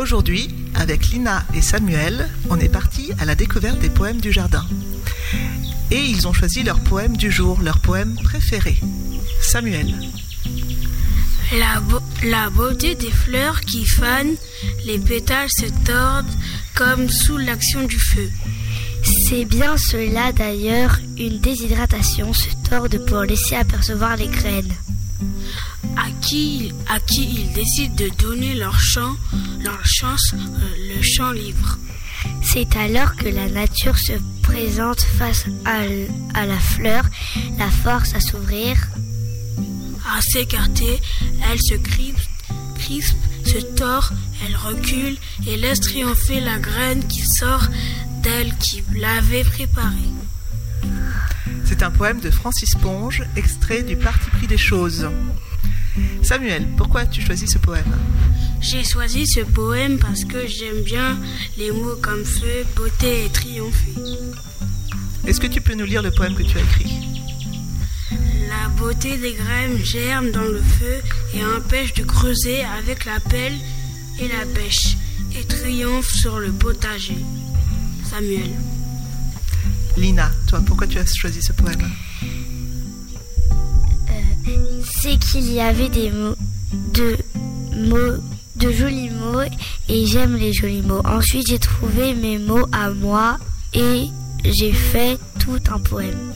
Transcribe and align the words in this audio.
Aujourd'hui, 0.00 0.48
avec 0.76 1.08
Lina 1.08 1.44
et 1.52 1.60
Samuel, 1.60 2.30
on 2.48 2.58
est 2.58 2.70
parti 2.70 3.12
à 3.18 3.26
la 3.26 3.34
découverte 3.34 3.78
des 3.80 3.90
poèmes 3.90 4.18
du 4.18 4.32
jardin. 4.32 4.64
Et 5.90 6.00
ils 6.00 6.26
ont 6.26 6.32
choisi 6.32 6.62
leur 6.62 6.80
poème 6.80 7.18
du 7.18 7.30
jour, 7.30 7.60
leur 7.60 7.80
poème 7.80 8.14
préféré. 8.24 8.80
Samuel. 9.42 9.94
La, 12.24 12.48
beauté 12.48 12.94
des 12.94 13.10
fleurs 13.10 13.60
qui 13.60 13.84
fanent, 13.84 14.36
les 14.86 14.98
pétales 14.98 15.50
se 15.50 15.66
tordent 15.84 16.34
comme 16.74 17.10
sous 17.10 17.36
l'action 17.36 17.84
du 17.84 17.98
feu. 17.98 18.30
C'est 19.02 19.44
bien 19.44 19.76
cela 19.76 20.32
d'ailleurs, 20.32 20.98
une 21.18 21.40
déshydratation 21.40 22.32
se 22.32 22.48
torde 22.70 23.04
pour 23.04 23.20
laisser 23.20 23.54
apercevoir 23.54 24.16
les 24.16 24.28
graines. 24.28 24.72
À 25.96 26.10
qui, 26.20 26.72
à 26.88 27.00
qui 27.00 27.24
ils 27.24 27.52
décident 27.52 27.94
de 27.94 28.08
donner 28.18 28.54
leur 28.54 28.78
chant, 28.78 29.16
leur 29.62 29.84
chance, 29.84 30.32
euh, 30.34 30.94
le 30.96 31.02
chant 31.02 31.32
libre. 31.32 31.78
C'est 32.42 32.76
alors 32.76 33.16
que 33.16 33.28
la 33.28 33.48
nature 33.48 33.98
se 33.98 34.12
présente 34.42 35.00
face 35.00 35.46
à, 35.64 35.80
à 36.34 36.46
la 36.46 36.58
fleur, 36.58 37.04
la 37.58 37.70
force 37.70 38.14
à 38.14 38.20
s'ouvrir. 38.20 38.76
À 40.16 40.20
s'écarter, 40.20 41.00
elle 41.50 41.60
se 41.60 41.74
crispe, 41.74 42.30
crispe, 42.78 43.16
se 43.44 43.58
tord, 43.58 44.12
elle 44.44 44.56
recule 44.56 45.16
et 45.46 45.56
laisse 45.56 45.80
triompher 45.80 46.40
la 46.40 46.58
graine 46.58 47.06
qui 47.06 47.20
sort 47.20 47.66
d'elle 48.22 48.54
qui 48.58 48.82
l'avait 48.94 49.44
préparée. 49.44 49.94
C'est 51.64 51.82
un 51.82 51.90
poème 51.90 52.20
de 52.20 52.30
Francis 52.30 52.74
Ponge, 52.74 53.22
extrait 53.36 53.82
du 53.82 53.96
Parti 53.96 54.28
pris 54.30 54.46
des 54.46 54.58
choses. 54.58 55.08
Samuel, 56.22 56.66
pourquoi 56.76 57.02
as-tu 57.02 57.22
choisi 57.22 57.48
ce 57.48 57.58
poème 57.58 57.96
J'ai 58.60 58.84
choisi 58.84 59.26
ce 59.26 59.40
poème 59.40 59.98
parce 59.98 60.24
que 60.24 60.46
j'aime 60.46 60.82
bien 60.84 61.18
les 61.58 61.70
mots 61.72 61.96
comme 62.00 62.24
feu, 62.24 62.64
beauté 62.76 63.26
et 63.26 63.28
triompher. 63.30 63.94
Est-ce 65.26 65.40
que 65.40 65.46
tu 65.46 65.60
peux 65.60 65.74
nous 65.74 65.84
lire 65.84 66.02
le 66.02 66.10
poème 66.10 66.34
que 66.34 66.42
tu 66.42 66.56
as 66.58 66.62
écrit 66.62 66.90
La 68.48 68.68
beauté 68.76 69.16
des 69.16 69.34
graines 69.34 69.84
germe 69.84 70.30
dans 70.30 70.42
le 70.42 70.60
feu 70.60 71.00
et 71.34 71.44
empêche 71.44 71.94
de 71.94 72.04
creuser 72.04 72.62
avec 72.64 73.04
la 73.04 73.20
pelle 73.20 73.56
et 74.18 74.28
la 74.28 74.44
bêche 74.54 74.96
et 75.38 75.44
triomphe 75.44 76.10
sur 76.10 76.38
le 76.38 76.50
potager. 76.52 77.18
Samuel. 78.04 78.50
Lina, 79.96 80.30
toi, 80.46 80.60
pourquoi 80.66 80.86
tu 80.86 80.98
as 80.98 81.06
choisi 81.14 81.42
ce 81.42 81.52
poème 81.52 81.90
C'est 85.02 85.16
qu'il 85.16 85.50
y 85.50 85.60
avait 85.60 85.88
des 85.88 86.10
mots, 86.10 86.36
de 86.92 87.16
mots, 87.74 88.20
de 88.56 88.70
jolis 88.70 89.08
mots, 89.08 89.40
et 89.88 90.04
j'aime 90.04 90.36
les 90.36 90.52
jolis 90.52 90.82
mots. 90.82 91.00
Ensuite, 91.06 91.48
j'ai 91.48 91.58
trouvé 91.58 92.14
mes 92.14 92.36
mots 92.36 92.66
à 92.70 92.90
moi 92.90 93.38
et 93.72 94.08
j'ai 94.44 94.72
fait 94.72 95.18
tout 95.38 95.58
un 95.72 95.78
poème. 95.78 96.34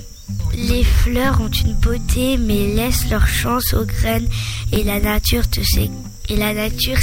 Les 0.54 0.82
fleurs 0.82 1.42
ont 1.42 1.50
une 1.50 1.74
beauté, 1.74 2.38
mais 2.38 2.74
laissent 2.74 3.10
leur 3.10 3.26
chance 3.26 3.74
aux 3.74 3.84
graines, 3.84 4.28
et 4.72 4.82
la 4.82 4.98
nature 4.98 5.48
te 5.50 5.60
et 6.30 6.36
la 6.36 6.54
nature 6.54 7.00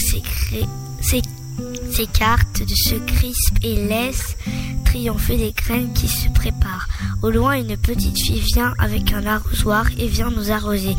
s'écarte 1.91 2.63
de 2.67 2.75
ce 2.75 2.95
crisp 2.95 3.57
et 3.61 3.75
laisse 3.75 4.35
triompher 4.91 5.37
les 5.37 5.53
graines 5.53 5.93
qui 5.93 6.09
se 6.09 6.27
préparent. 6.29 6.85
Au 7.21 7.29
loin, 7.29 7.53
une 7.53 7.77
petite 7.77 8.19
fille 8.19 8.41
vient 8.53 8.73
avec 8.77 9.13
un 9.13 9.25
arrosoir 9.25 9.85
et 9.97 10.07
vient 10.07 10.29
nous 10.29 10.51
arroser. 10.51 10.97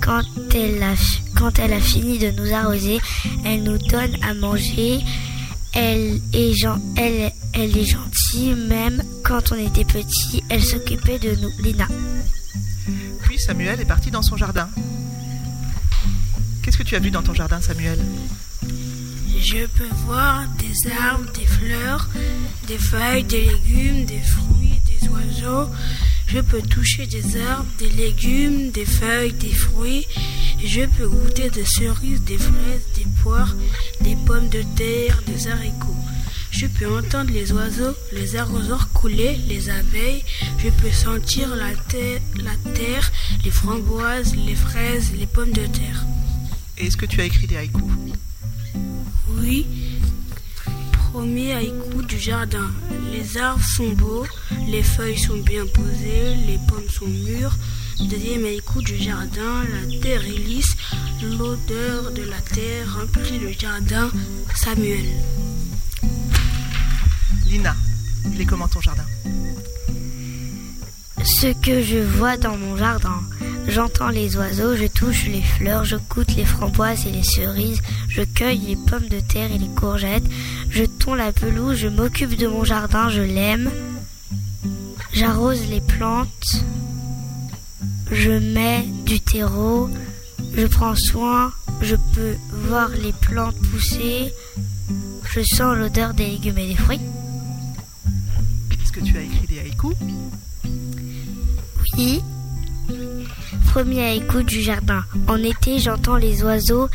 Quand 0.00 0.22
elle 0.54 0.82
a, 0.82 1.80
fini 1.80 2.18
de 2.18 2.30
nous 2.30 2.54
arroser, 2.54 3.00
elle 3.44 3.62
nous 3.62 3.76
donne 3.76 4.16
à 4.22 4.32
manger. 4.32 5.00
Elle 5.74 6.20
est, 6.32 7.32
elle 7.52 7.76
est 7.76 7.84
gentille, 7.84 8.54
même 8.54 9.02
quand 9.22 9.52
on 9.52 9.56
était 9.56 9.84
petit, 9.84 10.42
elle 10.48 10.62
s'occupait 10.62 11.18
de 11.18 11.34
nous, 11.36 11.50
Lina. 11.62 11.88
Puis 13.24 13.38
Samuel 13.38 13.78
est 13.78 13.84
parti 13.84 14.10
dans 14.10 14.22
son 14.22 14.38
jardin. 14.38 14.70
Qu'est-ce 16.62 16.78
que 16.78 16.82
tu 16.82 16.96
as 16.96 17.00
vu 17.00 17.10
dans 17.10 17.22
ton 17.22 17.34
jardin, 17.34 17.60
Samuel? 17.60 17.98
Je 19.44 19.66
peux 19.66 19.94
voir 20.06 20.44
des 20.58 20.90
arbres, 20.90 21.30
des 21.32 21.44
fleurs, 21.44 22.08
des 22.66 22.78
feuilles, 22.78 23.24
des 23.24 23.44
légumes, 23.44 24.06
des 24.06 24.20
fruits, 24.20 24.80
des 24.86 25.08
oiseaux. 25.08 25.68
Je 26.26 26.40
peux 26.40 26.62
toucher 26.62 27.06
des 27.06 27.42
arbres, 27.42 27.68
des 27.78 27.90
légumes, 27.90 28.70
des 28.70 28.86
feuilles, 28.86 29.34
des 29.34 29.52
fruits. 29.52 30.06
Je 30.64 30.86
peux 30.86 31.08
goûter 31.08 31.50
des 31.50 31.66
cerises, 31.66 32.22
des 32.22 32.38
fraises, 32.38 32.86
des 32.96 33.06
poires, 33.22 33.54
des 34.00 34.16
pommes 34.24 34.48
de 34.48 34.62
terre, 34.76 35.22
des 35.26 35.46
haricots. 35.48 36.04
Je 36.50 36.66
peux 36.66 36.90
entendre 36.96 37.30
les 37.30 37.52
oiseaux, 37.52 37.94
les 38.12 38.36
arroseurs 38.36 38.88
couler, 38.94 39.36
les 39.46 39.68
abeilles. 39.68 40.24
Je 40.56 40.70
peux 40.70 40.90
sentir 40.90 41.54
la, 41.54 41.74
terre, 41.88 42.20
la 42.36 42.72
terre, 42.72 43.12
les 43.44 43.50
framboises, 43.50 44.34
les 44.34 44.54
fraises, 44.54 45.12
les 45.18 45.26
pommes 45.26 45.52
de 45.52 45.66
terre. 45.66 46.06
Est-ce 46.78 46.96
que 46.96 47.06
tu 47.06 47.20
as 47.20 47.24
écrit 47.24 47.46
des 47.46 47.58
haïkus 47.58 47.92
oui. 49.40 49.66
Premier 51.12 51.52
haïku 51.54 52.02
du 52.08 52.18
jardin. 52.18 52.70
Les 53.12 53.36
arbres 53.36 53.62
sont 53.76 53.90
beaux, 53.90 54.26
les 54.68 54.82
feuilles 54.82 55.18
sont 55.18 55.38
bien 55.38 55.64
posées, 55.66 56.34
les 56.46 56.58
pommes 56.68 56.88
sont 56.88 57.06
mûres. 57.06 57.56
Deuxième 58.10 58.44
haïku 58.44 58.82
du 58.82 58.96
jardin. 58.96 59.62
La 59.72 60.00
terre 60.00 60.24
est 60.24 60.38
lisse, 60.38 60.76
l'odeur 61.22 62.10
de 62.12 62.22
la 62.22 62.40
terre 62.40 62.98
remplit 62.98 63.38
le 63.38 63.52
jardin. 63.52 64.10
Samuel. 64.54 65.06
Lina, 67.46 67.76
il 68.32 68.40
est 68.40 68.46
comment 68.46 68.68
ton 68.68 68.80
jardin? 68.80 69.04
Ce 71.24 71.46
que 71.62 71.82
je 71.82 71.98
vois 71.98 72.36
dans 72.36 72.56
mon 72.56 72.76
jardin. 72.76 73.20
J'entends 73.66 74.10
les 74.10 74.36
oiseaux, 74.36 74.76
je 74.76 74.86
touche 74.86 75.24
les 75.24 75.40
fleurs, 75.40 75.84
je 75.84 75.96
goûte 76.10 76.34
les 76.36 76.44
framboises 76.44 77.06
et 77.06 77.10
les 77.10 77.22
cerises, 77.22 77.80
je 78.08 78.22
cueille 78.34 78.58
les 78.58 78.76
pommes 78.76 79.08
de 79.08 79.20
terre 79.20 79.52
et 79.52 79.58
les 79.58 79.68
courgettes, 79.68 80.24
je 80.70 80.84
tonds 80.84 81.14
la 81.14 81.32
pelouse, 81.32 81.76
je 81.76 81.88
m'occupe 81.88 82.36
de 82.36 82.46
mon 82.46 82.64
jardin, 82.64 83.08
je 83.08 83.22
l'aime, 83.22 83.70
j'arrose 85.12 85.68
les 85.68 85.80
plantes, 85.80 86.64
je 88.10 88.30
mets 88.30 88.84
du 89.06 89.20
terreau, 89.20 89.88
je 90.56 90.66
prends 90.66 90.96
soin, 90.96 91.52
je 91.80 91.96
peux 92.14 92.34
voir 92.68 92.88
les 92.88 93.12
plantes 93.12 93.56
pousser, 93.70 94.32
je 95.32 95.42
sens 95.42 95.76
l'odeur 95.76 96.14
des 96.14 96.26
légumes 96.26 96.58
et 96.58 96.68
des 96.68 96.76
fruits. 96.76 97.00
Est-ce 98.70 98.92
que 98.92 99.00
tu 99.00 99.16
as 99.16 99.22
écrit 99.22 99.46
des 99.46 99.60
haïkus? 99.60 99.96
Oui. 101.96 102.22
Premier 103.66 104.04
haïku 104.04 104.42
du 104.42 104.60
jardin. 104.60 105.04
En 105.26 105.42
été, 105.42 105.78
j'entends 105.78 106.16
les 106.16 106.42
oiseaux 106.42 106.88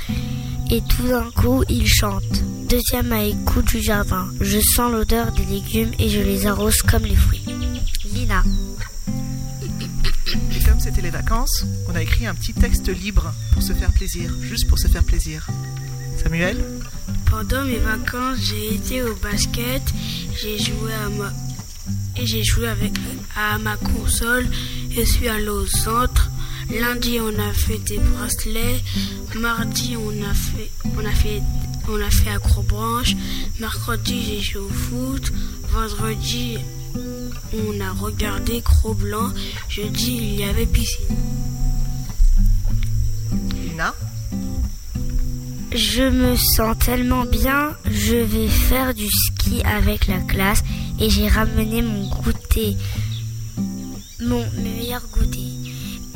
et 0.69 0.81
tout 0.81 1.07
d'un 1.07 1.29
coup, 1.31 1.63
ils 1.69 1.87
chantent. 1.87 2.43
Deuxième 2.69 3.11
haïku 3.11 3.61
du 3.63 3.81
jardin. 3.81 4.27
Je 4.39 4.59
sens 4.59 4.91
l'odeur 4.91 5.31
des 5.31 5.45
légumes 5.45 5.91
et 5.97 6.09
je 6.09 6.19
les 6.19 6.45
arrose 6.45 6.81
comme 6.83 7.03
les 7.03 7.15
fruits. 7.15 7.45
Lina. 8.13 8.43
Et 9.63 10.59
comme 10.63 10.79
c'était 10.79 11.01
les 11.01 11.09
vacances, 11.09 11.65
on 11.87 11.95
a 11.95 12.01
écrit 12.01 12.27
un 12.27 12.35
petit 12.35 12.53
texte 12.53 12.87
libre 12.89 13.33
pour 13.53 13.63
se 13.63 13.73
faire 13.73 13.91
plaisir, 13.91 14.31
juste 14.41 14.67
pour 14.67 14.77
se 14.77 14.87
faire 14.87 15.03
plaisir. 15.03 15.47
Samuel 16.21 16.63
Pendant 17.29 17.63
mes 17.63 17.79
vacances, 17.79 18.37
j'ai 18.41 18.75
été 18.75 19.01
au 19.01 19.15
basket, 19.15 19.81
j'ai 20.41 20.59
joué 20.59 20.93
à 20.93 21.09
ma 21.09 21.33
et 22.17 22.25
j'ai 22.25 22.43
joué 22.43 22.67
avec 22.67 22.93
à 23.35 23.57
ma 23.57 23.77
console. 23.77 24.47
Je 24.91 25.01
suis 25.01 25.27
allé 25.27 25.47
au 25.47 25.65
centre. 25.65 26.28
Lundi, 26.69 27.19
on 27.19 27.39
a 27.39 27.51
fait 27.53 27.79
des 27.79 27.97
bracelets. 27.97 28.79
Mardi, 29.35 29.97
on 29.97 30.09
a 30.23 30.33
fait, 30.33 30.69
on 30.95 31.05
a 31.05 31.11
fait, 31.11 31.41
on 31.87 31.99
a 31.99 32.09
fait 32.09 32.29
acrobranche. 32.29 33.15
Mercredi, 33.59 34.23
j'ai 34.23 34.41
joué 34.41 34.61
au 34.61 34.69
foot. 34.69 35.31
Vendredi, 35.71 36.59
on 37.53 37.79
a 37.81 37.91
regardé 37.91 38.61
Cro 38.61 38.93
Blanc. 38.93 39.31
Jeudi, 39.67 40.17
il 40.17 40.39
y 40.39 40.43
avait 40.43 40.67
piscine. 40.67 41.05
Lina? 43.55 43.95
Je 45.71 46.03
me 46.03 46.35
sens 46.35 46.77
tellement 46.79 47.25
bien, 47.25 47.75
je 47.85 48.15
vais 48.15 48.47
faire 48.47 48.95
du 48.95 49.07
ski 49.07 49.61
avec 49.63 50.07
la 50.07 50.19
classe 50.19 50.63
et 50.99 51.11
j'ai 51.11 51.27
ramené 51.27 51.83
mon 51.83 52.09
goûter, 52.09 52.75
mon 54.19 54.43
meilleur 54.63 55.03
goûter. 55.11 55.58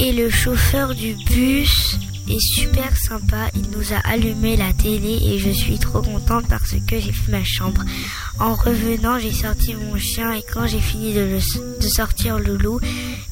Et 0.05 0.11
le 0.11 0.29
chauffeur 0.29 0.93
du 0.93 1.15
bus 1.15 1.97
est 2.27 2.39
super 2.41 2.97
sympa. 2.97 3.49
Il 3.55 3.69
nous 3.69 3.93
a 3.93 3.99
allumé 3.99 4.57
la 4.57 4.73
télé 4.73 5.17
et 5.23 5.39
je 5.39 5.49
suis 5.49 5.79
trop 5.79 6.01
contente 6.01 6.45
parce 6.49 6.73
que 6.85 6.99
j'ai 6.99 7.13
fait 7.13 7.31
ma 7.31 7.43
chambre. 7.45 7.81
En 8.37 8.53
revenant, 8.53 9.17
j'ai 9.17 9.31
sorti 9.31 9.73
mon 9.75 9.97
chien 9.97 10.33
et 10.33 10.43
quand 10.53 10.67
j'ai 10.67 10.81
fini 10.81 11.13
de, 11.13 11.39
de 11.79 11.87
sortir 11.87 12.37
Loulou, 12.37 12.81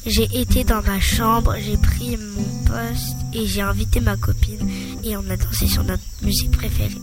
j'ai 0.06 0.24
été 0.32 0.64
dans 0.64 0.80
ma 0.80 0.98
chambre, 0.98 1.56
j'ai 1.60 1.76
pris 1.76 2.16
mon 2.16 2.64
poste 2.64 3.18
et 3.34 3.46
j'ai 3.46 3.60
invité 3.60 4.00
ma 4.00 4.16
copine 4.16 4.66
et 5.04 5.14
on 5.14 5.28
a 5.28 5.36
dansé 5.36 5.68
sur 5.68 5.84
notre 5.84 6.02
musique 6.22 6.52
préférée. 6.52 7.02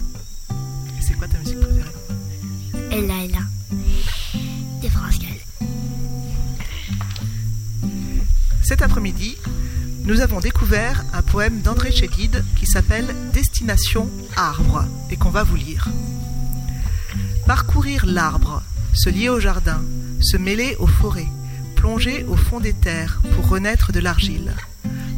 quoi 1.20 1.28
ta 1.28 1.38
musique 1.38 1.60
préférée? 1.60 1.92
Ella, 2.92 3.24
Ella. 3.24 3.59
Cet 8.70 8.84
après-midi, 8.84 9.36
nous 10.04 10.22
avons 10.22 10.40
découvert 10.40 11.04
un 11.12 11.24
poème 11.24 11.62
d'André 11.62 11.92
Chédid 11.92 12.46
qui 12.56 12.68
s'appelle 12.68 13.08
Destination 13.34 14.08
Arbre 14.36 14.86
et 15.10 15.16
qu'on 15.16 15.32
va 15.32 15.42
vous 15.42 15.56
lire. 15.56 15.88
Parcourir 17.48 18.06
l'arbre, 18.06 18.62
se 18.94 19.10
lier 19.10 19.28
au 19.28 19.40
jardin, 19.40 19.82
se 20.22 20.38
mêler 20.38 20.76
aux 20.78 20.86
forêts, 20.86 21.32
plonger 21.78 22.24
au 22.26 22.36
fond 22.36 22.60
des 22.60 22.74
terres 22.74 23.20
pour 23.34 23.50
renaître 23.50 23.92
de 23.92 24.00
l'argile. 24.00 24.54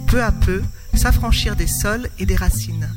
Peu 0.08 0.24
à 0.24 0.32
peu, 0.32 0.62
s'affranchir 0.94 1.58
des 1.58 1.68
sols 1.68 2.08
et 2.20 2.26
des 2.26 2.38
racines, 2.38 2.88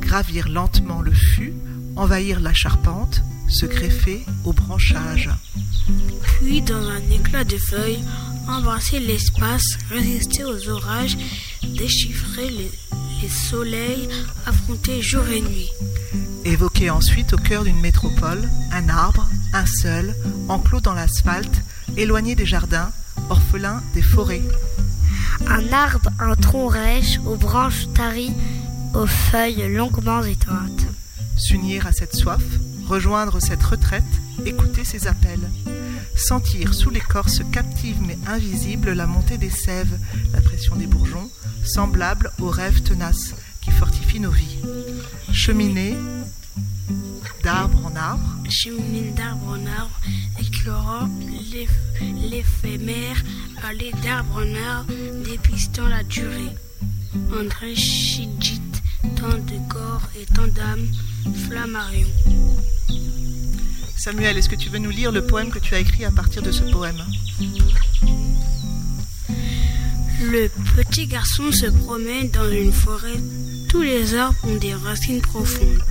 gravir 0.00 0.48
lentement 0.48 1.02
le 1.02 1.12
fût, 1.12 1.54
envahir 1.94 2.40
la 2.40 2.52
charpente, 2.52 3.22
se 3.48 3.64
greffer 3.64 4.26
aux 4.44 4.52
branchages. 4.52 5.30
Puis, 6.22 6.62
dans 6.62 6.88
un 6.88 7.10
éclat 7.12 7.44
de 7.44 7.58
feuilles, 7.58 8.02
embrasser 8.48 8.98
l'espace, 8.98 9.78
résister 9.90 10.44
aux 10.44 10.68
orages, 10.68 11.16
déchiffrer 11.62 12.50
les, 12.50 12.70
les 13.22 13.28
soleils, 13.28 14.08
affronter 14.46 15.02
jour 15.02 15.26
et 15.28 15.40
nuit. 15.40 15.70
Évoquer 16.44 16.90
ensuite 16.90 17.32
au 17.34 17.36
cœur 17.36 17.64
d'une 17.64 17.80
métropole 17.80 18.48
un 18.72 18.88
arbre, 18.88 19.28
un 19.52 19.66
seul, 19.66 20.14
enclos 20.48 20.80
dans 20.80 20.94
l'asphalte, 20.94 21.62
éloigné 21.96 22.34
des 22.34 22.46
jardins, 22.46 22.90
orphelin 23.28 23.82
des 23.94 24.02
forêts. 24.02 24.42
Un 25.46 25.72
arbre, 25.72 26.10
un 26.18 26.34
tronc 26.36 26.68
rêche, 26.68 27.18
aux 27.26 27.36
branches 27.36 27.88
taries, 27.94 28.34
aux 28.94 29.06
feuilles 29.06 29.68
longuement 29.68 30.22
éteintes. 30.22 30.86
S'unir 31.36 31.86
à 31.86 31.92
cette 31.92 32.14
soif, 32.14 32.42
rejoindre 32.86 33.40
cette 33.40 33.62
retraite, 33.62 34.02
écouter 34.44 34.84
ses 34.84 35.06
appels. 35.06 35.48
Sentir 36.20 36.74
sous 36.74 36.90
l'écorce 36.90 37.40
captive 37.50 37.96
mais 38.06 38.18
invisible 38.26 38.92
la 38.92 39.06
montée 39.06 39.38
des 39.38 39.48
sèves, 39.48 39.98
la 40.34 40.42
pression 40.42 40.76
des 40.76 40.86
bourgeons, 40.86 41.30
semblable 41.64 42.30
aux 42.38 42.50
rêves 42.50 42.82
tenaces 42.82 43.34
qui 43.62 43.70
fortifient 43.70 44.20
nos 44.20 44.30
vies. 44.30 44.58
Cheminer 45.32 45.96
d'arbre 47.42 47.86
en 47.86 47.96
arbre, 47.96 48.36
Cheminer 48.50 49.12
d'arbre 49.12 49.48
en 49.48 49.66
arbre, 49.66 50.00
éclairant 50.38 51.08
l'éphémère, 52.30 53.16
aller 53.64 53.92
d'arbre 54.04 54.44
en 54.44 54.68
arbre, 54.68 54.92
dépistant 55.24 55.88
la 55.88 56.02
durée. 56.02 56.54
André 57.32 57.74
Chidjit, 57.74 58.60
tant 59.16 59.38
de 59.38 59.72
corps 59.72 60.08
et 60.20 60.26
tant 60.26 60.48
d'âmes, 60.48 60.86
Flammarion. 61.46 62.06
Samuel, 64.00 64.38
est-ce 64.38 64.48
que 64.48 64.56
tu 64.56 64.70
veux 64.70 64.78
nous 64.78 64.88
lire 64.88 65.12
le 65.12 65.26
poème 65.26 65.50
que 65.50 65.58
tu 65.58 65.74
as 65.74 65.78
écrit 65.78 66.06
à 66.06 66.10
partir 66.10 66.40
de 66.40 66.50
ce 66.50 66.62
poème 66.62 67.04
Le 70.22 70.48
petit 70.74 71.06
garçon 71.06 71.52
se 71.52 71.66
promène 71.66 72.30
dans 72.30 72.50
une 72.50 72.72
forêt. 72.72 73.20
Tous 73.68 73.82
les 73.82 74.14
arbres 74.14 74.38
ont 74.44 74.54
des 74.54 74.72
racines 74.72 75.20
profondes. 75.20 75.84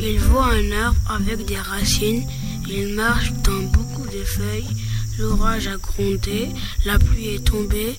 Il 0.00 0.18
voit 0.18 0.52
un 0.52 0.72
arbre 0.72 0.98
avec 1.08 1.46
des 1.46 1.60
racines. 1.60 2.26
Il 2.68 2.88
marche 2.88 3.32
dans 3.44 3.62
beaucoup 3.70 4.08
de 4.08 4.24
feuilles. 4.24 4.76
L'orage 5.20 5.68
a 5.68 5.76
grondé, 5.76 6.48
la 6.84 6.98
pluie 6.98 7.36
est 7.36 7.44
tombée. 7.44 7.94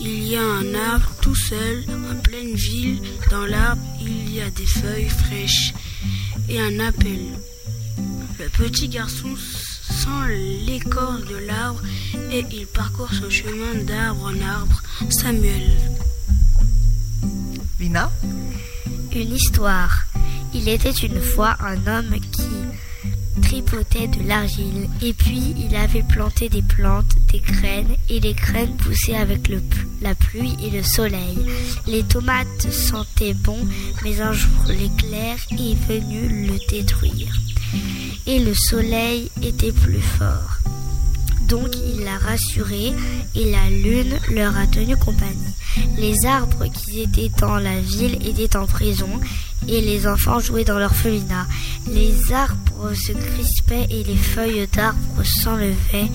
Il 0.00 0.26
y 0.26 0.36
a 0.36 0.42
un 0.42 0.74
arbre 0.74 1.10
tout 1.20 1.34
seul 1.34 1.84
en 1.90 2.16
pleine 2.22 2.54
ville. 2.54 3.02
Dans 3.30 3.44
l'arbre, 3.44 3.82
il 4.00 4.34
y 4.34 4.40
a 4.40 4.48
des 4.48 4.64
feuilles 4.64 5.10
fraîches 5.10 5.74
et 6.48 6.58
un 6.58 6.80
appel. 6.80 7.20
Le 8.38 8.48
petit 8.50 8.88
garçon 8.88 9.34
sent 9.36 10.28
l'écorce 10.66 11.24
de 11.24 11.36
l'arbre 11.46 11.80
et 12.30 12.44
il 12.52 12.66
parcourt 12.66 13.12
son 13.12 13.30
chemin 13.30 13.82
d'arbre 13.84 14.24
en 14.24 14.46
arbre. 14.46 14.82
Samuel. 15.08 15.70
Lina 17.80 18.10
Une 19.14 19.34
histoire. 19.34 20.04
Il 20.52 20.68
était 20.68 20.90
une 20.90 21.20
fois 21.20 21.56
un 21.60 21.86
homme 21.86 22.14
qui 22.32 23.40
tripotait 23.40 24.08
de 24.08 24.28
l'argile 24.28 24.88
et 25.00 25.14
puis 25.14 25.54
il 25.56 25.74
avait 25.74 26.02
planté 26.02 26.50
des 26.50 26.62
plantes, 26.62 27.16
des 27.32 27.40
graines 27.40 27.96
et 28.10 28.20
les 28.20 28.34
graines 28.34 28.76
poussaient 28.76 29.16
avec 29.16 29.48
le, 29.48 29.62
la 30.02 30.14
pluie 30.14 30.56
et 30.62 30.70
le 30.70 30.82
soleil. 30.82 31.38
Les 31.86 32.02
tomates 32.02 32.70
sentaient 32.70 33.34
bon 33.34 33.66
mais 34.04 34.20
un 34.20 34.32
jour 34.32 34.64
l'éclair 34.68 35.36
est 35.52 35.74
venu 35.88 36.48
le 36.48 36.58
détruire 36.68 37.32
et 38.26 38.38
le 38.38 38.54
soleil 38.54 39.30
était 39.42 39.72
plus 39.72 40.00
fort. 40.00 40.58
Donc 41.48 41.76
il 41.76 42.04
l'a 42.04 42.18
rassuré 42.18 42.92
et 43.34 43.50
la 43.50 43.70
lune 43.70 44.18
leur 44.32 44.56
a 44.56 44.66
tenu 44.66 44.96
compagnie. 44.96 45.54
Les 45.96 46.26
arbres 46.26 46.66
qui 46.66 47.02
étaient 47.02 47.30
dans 47.38 47.58
la 47.58 47.80
ville 47.80 48.18
étaient 48.26 48.56
en 48.56 48.66
prison 48.66 49.08
et 49.68 49.80
les 49.80 50.06
enfants 50.06 50.40
jouaient 50.40 50.64
dans 50.64 50.78
l'orphelinat. 50.78 51.46
Les 51.88 52.32
arbres 52.32 52.94
se 52.94 53.12
crispaient 53.12 53.86
et 53.90 54.02
les 54.02 54.16
feuilles 54.16 54.66
d'arbres 54.72 55.24
s'enlevaient. 55.24 56.10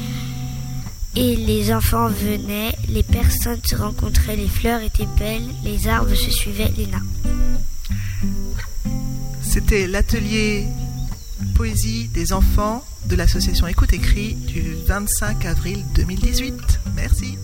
Et 1.16 1.36
les 1.36 1.74
enfants 1.74 2.08
venaient, 2.08 2.72
les 2.88 3.04
personnes 3.04 3.60
se 3.66 3.76
rencontraient, 3.76 4.38
les 4.38 4.48
fleurs 4.48 4.82
étaient 4.82 5.08
belles, 5.20 5.50
les 5.64 5.88
arbres 5.88 6.16
se 6.16 6.32
suivaient, 6.32 6.72
les 6.78 6.88
nains. 6.88 7.04
C'était 9.42 9.88
l'atelier 9.88 10.68
poésie 11.56 12.08
des 12.10 12.34
enfants 12.34 12.84
de 13.06 13.16
l'association 13.16 13.68
Écoute 13.68 13.94
Écrit 13.94 14.36
du 14.36 14.76
25 14.86 15.46
avril 15.46 15.84
2018. 15.96 16.80
Merci. 16.96 17.38